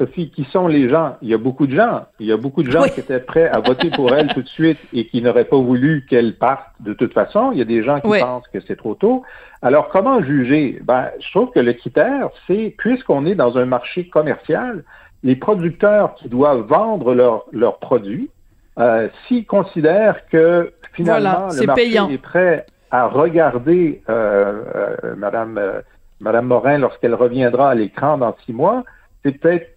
Sophie, 0.00 0.30
qui 0.30 0.44
sont 0.44 0.66
les 0.66 0.88
gens? 0.88 1.16
Il 1.20 1.28
y 1.28 1.34
a 1.34 1.38
beaucoup 1.38 1.66
de 1.66 1.74
gens. 1.76 2.06
Il 2.20 2.26
y 2.26 2.32
a 2.32 2.38
beaucoup 2.38 2.62
de 2.62 2.70
gens 2.70 2.82
Oui. 2.82 2.90
qui 2.90 3.00
étaient 3.00 3.20
prêts 3.20 3.48
à 3.48 3.60
voter 3.60 3.90
pour 3.90 4.14
elle 4.14 4.28
tout 4.32 4.40
de 4.40 4.48
suite 4.48 4.78
et 4.94 5.06
qui 5.06 5.20
n'auraient 5.20 5.44
pas 5.44 5.58
voulu 5.58 6.06
qu'elle 6.08 6.36
parte 6.38 6.64
de 6.80 6.94
toute 6.94 7.12
façon. 7.12 7.50
Il 7.52 7.58
y 7.58 7.60
a 7.60 7.66
des 7.66 7.82
gens 7.82 8.00
qui 8.00 8.06
Oui. 8.06 8.20
pensent 8.20 8.48
que 8.48 8.60
c'est 8.60 8.76
trop 8.76 8.94
tôt. 8.94 9.22
Alors, 9.60 9.90
comment 9.90 10.22
juger? 10.22 10.80
Ben, 10.82 11.08
je 11.20 11.30
trouve 11.32 11.50
que 11.50 11.60
le 11.60 11.74
critère, 11.74 12.30
c'est, 12.46 12.74
puisqu'on 12.78 13.26
est 13.26 13.34
dans 13.34 13.58
un 13.58 13.66
marché 13.66 14.08
commercial, 14.08 14.84
les 15.22 15.36
producteurs 15.36 16.14
qui 16.14 16.30
doivent 16.30 16.62
vendre 16.66 17.12
leurs 17.14 17.44
leurs 17.52 17.78
produits, 17.78 18.30
euh, 18.78 19.08
s'ils 19.28 19.44
considèrent 19.44 20.26
que 20.32 20.72
finalement 20.94 21.40
Voilà, 21.48 21.60
le 21.60 21.66
marché 21.66 21.82
payant. 21.90 22.08
est 22.08 22.16
prêt 22.18 22.64
à 22.90 23.06
regarder 23.06 24.00
euh, 24.08 24.62
euh, 25.04 25.14
Madame, 25.16 25.58
euh, 25.58 25.82
Madame 26.20 26.46
Morin 26.46 26.78
lorsqu'elle 26.78 27.14
reviendra 27.14 27.68
à 27.70 27.74
l'écran 27.74 28.16
dans 28.16 28.34
six 28.46 28.54
mois, 28.54 28.82
c'est 29.22 29.38
peut-être 29.38 29.68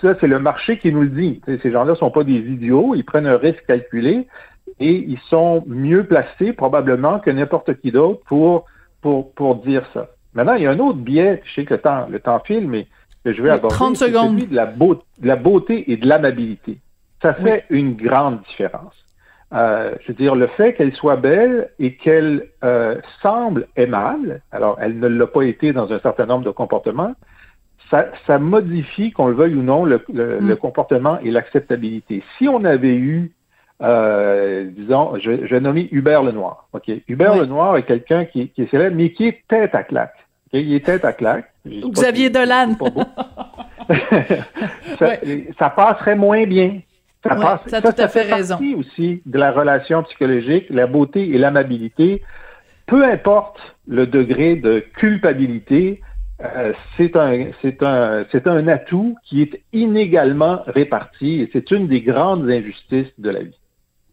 ça, 0.00 0.14
c'est 0.20 0.26
le 0.26 0.38
marché 0.38 0.78
qui 0.78 0.92
nous 0.92 1.02
le 1.02 1.08
dit. 1.08 1.40
Ces 1.62 1.70
gens-là 1.70 1.94
sont 1.94 2.10
pas 2.10 2.24
des 2.24 2.34
idiots, 2.38 2.94
ils 2.94 3.04
prennent 3.04 3.26
un 3.26 3.36
risque 3.36 3.64
calculé 3.66 4.26
et 4.80 4.92
ils 4.96 5.18
sont 5.28 5.64
mieux 5.66 6.04
placés 6.04 6.52
probablement 6.52 7.18
que 7.20 7.30
n'importe 7.30 7.74
qui 7.80 7.90
d'autre 7.92 8.20
pour, 8.26 8.66
pour, 9.00 9.32
pour 9.34 9.56
dire 9.56 9.84
ça. 9.94 10.08
Maintenant, 10.34 10.54
il 10.54 10.62
y 10.62 10.66
a 10.66 10.70
un 10.70 10.78
autre 10.78 10.98
biais, 10.98 11.42
je 11.44 11.54
sais 11.54 11.64
que 11.64 11.74
le 11.74 11.80
temps, 11.80 12.06
le 12.08 12.18
temps 12.20 12.40
file, 12.40 12.68
mais 12.68 12.86
que 13.24 13.32
je 13.32 13.42
vais 13.42 13.50
aborder, 13.50 13.74
30 13.76 13.96
c'est 13.96 14.06
secondes. 14.08 14.30
celui 14.36 14.46
de 14.46 14.54
la, 14.56 14.66
beau- 14.66 14.94
de 15.18 15.26
la 15.26 15.36
beauté 15.36 15.90
et 15.92 15.96
de 15.96 16.06
l'amabilité. 16.08 16.78
Ça 17.20 17.34
fait 17.34 17.64
une 17.70 17.94
grande 17.94 18.40
différence. 18.48 18.94
Euh, 19.52 19.92
je 20.00 20.08
veux 20.08 20.14
dire, 20.14 20.34
le 20.34 20.46
fait 20.46 20.72
qu'elle 20.74 20.94
soit 20.94 21.16
belle 21.16 21.68
et 21.78 21.94
qu'elle 21.96 22.46
euh, 22.64 22.96
semble 23.20 23.68
aimable, 23.76 24.40
alors 24.50 24.78
elle 24.80 24.98
ne 24.98 25.06
l'a 25.08 25.26
pas 25.26 25.42
été 25.42 25.72
dans 25.74 25.92
un 25.92 25.98
certain 26.00 26.24
nombre 26.26 26.44
de 26.44 26.50
comportements, 26.50 27.14
ça, 27.92 28.06
ça 28.26 28.38
modifie, 28.40 29.12
qu'on 29.12 29.28
le 29.28 29.34
veuille 29.34 29.54
ou 29.54 29.62
non, 29.62 29.84
le, 29.84 30.00
le- 30.12 30.40
Mm. 30.40 30.48
le 30.48 30.56
comportement 30.56 31.18
et 31.22 31.30
l'acceptabilité. 31.30 32.24
Si 32.38 32.48
on 32.48 32.64
avait 32.64 32.96
eu, 32.96 33.30
euh, 33.82 34.64
disons, 34.70 35.12
je, 35.20 35.46
je 35.46 35.54
vais 35.54 35.60
nommer 35.60 35.88
Hubert 35.92 36.22
Lenoir. 36.24 36.66
OK? 36.72 36.90
Hubert 37.06 37.34
Oui. 37.34 37.40
Lenoir 37.40 37.76
est 37.76 37.82
quelqu'un 37.84 38.24
qui, 38.24 38.48
qui 38.48 38.62
est 38.62 38.70
célèbre, 38.70 38.96
mais 38.96 39.12
qui 39.12 39.26
est 39.28 39.42
tête 39.46 39.74
à 39.76 39.84
claque. 39.84 40.14
OK? 40.52 40.60
Il 40.60 40.74
est 40.74 40.84
tête 40.84 41.04
à 41.04 41.12
claque. 41.12 41.52
Ou 41.66 41.90
Xavier 41.90 42.30
Dolan. 42.30 42.76
ça, 44.98 45.10
ça 45.58 45.70
passerait 45.70 46.16
moins 46.16 46.44
bien. 46.46 46.80
Ça, 47.24 47.34
Ouais, 47.36 47.40
passe, 47.42 47.60
t'as 47.70 47.80
tout 47.80 48.00
à 48.02 48.08
fait 48.08 48.22
raison. 48.22 48.54
partie 48.56 48.74
aussi 48.74 49.22
de 49.26 49.38
la 49.38 49.52
relation 49.52 50.02
psychologique, 50.04 50.66
la 50.70 50.86
beauté 50.88 51.28
et 51.30 51.38
l'amabilité. 51.38 52.22
Peu 52.86 53.04
importe 53.04 53.60
le 53.86 54.06
degré 54.08 54.56
de 54.56 54.80
culpabilité, 54.96 56.00
euh, 56.42 56.72
c'est 56.96 57.16
un, 57.16 57.50
un, 57.80 58.24
c'est 58.30 58.46
un 58.46 58.68
atout 58.68 59.16
qui 59.24 59.42
est 59.42 59.62
inégalement 59.72 60.62
réparti 60.66 61.40
et 61.40 61.50
c'est 61.52 61.70
une 61.70 61.88
des 61.88 62.02
grandes 62.02 62.50
injustices 62.50 63.12
de 63.18 63.30
la 63.30 63.42
vie. 63.42 63.61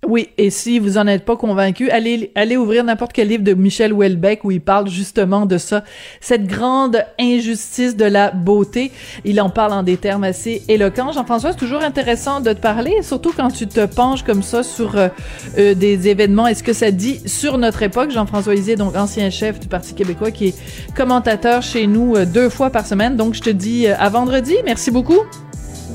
Oui, 0.08 0.29
et 0.38 0.50
si 0.50 0.79
vous 0.79 0.98
en 0.98 1.08
êtes 1.08 1.25
pas 1.25 1.36
convaincu, 1.36 1.89
allez, 1.89 2.32
allez 2.34 2.56
ouvrir 2.56 2.86
n'importe 2.86 3.12
quel 3.12 3.27
livre 3.27 3.44
de 3.44 3.53
Michel 3.53 3.91
Houellebecq 3.91 4.46
où 4.46 4.51
il 4.51 4.62
parle 4.62 4.88
justement 4.88 5.46
de 5.46 5.58
ça, 5.58 5.84
cette 6.22 6.48
grande 6.48 7.03
injustice 7.20 7.98
de 7.98 8.06
la 8.06 8.32
beauté. 8.32 8.91
Il 9.25 9.41
en 9.41 9.50
parle 9.50 9.74
en 9.74 9.84
des 9.84 9.98
termes 9.98 10.24
assez 10.24 10.63
éloquents. 10.70 11.12
Jean-François, 11.12 11.51
c'est 11.51 11.58
toujours 11.60 11.84
intéressant 11.84 12.39
de 12.39 12.53
te 12.53 12.60
parler, 12.60 13.03
surtout 13.03 13.34
quand 13.36 13.50
tu 13.50 13.68
te 13.68 13.86
penches 13.86 14.24
comme 14.24 14.41
ça 14.41 14.63
sur 14.63 14.98
euh, 14.98 15.10
euh, 15.58 15.74
des 15.75 16.08
événements. 16.08 16.48
Est-ce 16.48 16.63
que 16.63 16.74
ça 16.74 16.91
dit 16.91 17.22
sur 17.25 17.58
notre 17.58 17.84
époque? 17.84 18.12
Jean-François 18.12 18.56
Isier, 18.56 18.77
donc 18.77 18.96
ancien 18.96 19.29
chef 19.29 19.60
du 19.60 19.68
Parti 19.68 19.94
québécois, 19.94 20.32
qui 20.32 20.48
est 20.48 20.56
commentateur 20.96 21.62
chez 21.62 21.88
nous 21.88 22.15
euh, 22.15 22.25
deux 22.25 22.50
fois 22.50 22.70
par 22.70 22.86
semaine. 22.86 23.18
Donc, 23.18 23.34
je 23.34 23.41
te 23.41 23.50
dis 23.50 23.86
à 23.86 24.08
vendredi. 24.08 24.56
Merci 24.63 24.91
beaucoup. 24.91 25.20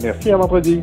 Merci, 0.03 0.31
à 0.31 0.37
vendredi. 0.37 0.83